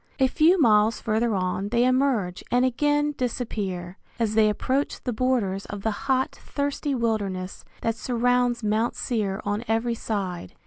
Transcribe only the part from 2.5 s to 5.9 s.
again disappear, as they approach the borders of